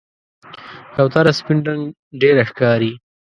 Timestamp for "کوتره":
0.93-1.31